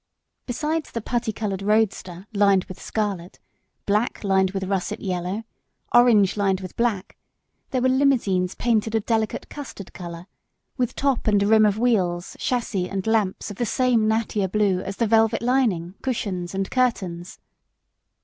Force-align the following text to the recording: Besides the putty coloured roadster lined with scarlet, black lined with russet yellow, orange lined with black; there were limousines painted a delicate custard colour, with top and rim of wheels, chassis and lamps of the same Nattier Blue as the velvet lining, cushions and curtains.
Besides 0.47 0.89
the 0.89 0.99
putty 0.99 1.31
coloured 1.31 1.61
roadster 1.61 2.25
lined 2.33 2.63
with 2.63 2.81
scarlet, 2.81 3.39
black 3.85 4.23
lined 4.23 4.49
with 4.49 4.63
russet 4.63 4.99
yellow, 4.99 5.43
orange 5.93 6.35
lined 6.35 6.59
with 6.59 6.75
black; 6.75 7.17
there 7.69 7.83
were 7.83 7.89
limousines 7.89 8.55
painted 8.55 8.95
a 8.95 8.99
delicate 8.99 9.47
custard 9.47 9.93
colour, 9.93 10.25
with 10.75 10.95
top 10.95 11.27
and 11.27 11.43
rim 11.43 11.67
of 11.67 11.77
wheels, 11.77 12.35
chassis 12.39 12.89
and 12.89 13.05
lamps 13.05 13.51
of 13.51 13.57
the 13.57 13.65
same 13.67 14.07
Nattier 14.07 14.51
Blue 14.51 14.79
as 14.79 14.97
the 14.97 15.05
velvet 15.05 15.43
lining, 15.43 15.93
cushions 16.01 16.55
and 16.55 16.71
curtains. 16.71 17.37